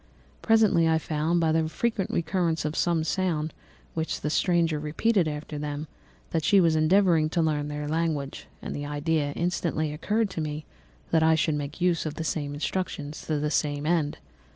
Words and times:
Presently 0.41 0.89
I 0.89 0.97
found, 0.97 1.39
by 1.39 1.51
the 1.51 1.69
frequent 1.69 2.09
recurrence 2.09 2.65
of 2.65 2.75
some 2.75 3.03
sound 3.03 3.53
which 3.93 4.21
the 4.21 4.31
stranger 4.31 4.79
repeated 4.79 5.27
after 5.27 5.59
them, 5.59 5.85
that 6.31 6.43
she 6.43 6.59
was 6.59 6.75
endeavouring 6.75 7.29
to 7.29 7.39
learn 7.39 7.67
their 7.67 7.87
language; 7.87 8.47
and 8.63 8.75
the 8.75 8.87
idea 8.87 9.31
instantly 9.33 9.93
occurred 9.93 10.31
to 10.31 10.41
me 10.41 10.65
that 11.11 11.21
I 11.21 11.35
should 11.35 11.53
make 11.53 11.81
use 11.81 12.07
of 12.07 12.15
the 12.15 12.23
same 12.23 12.55
instructions 12.55 13.21
to 13.27 13.37
the 13.37 13.51
same 13.51 13.85
end. 13.85 14.17